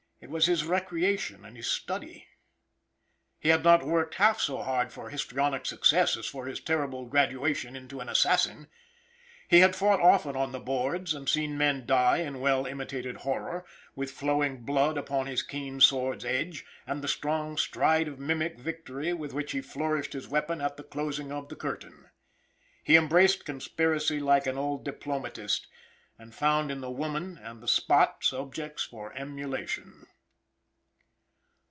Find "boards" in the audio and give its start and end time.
10.59-11.15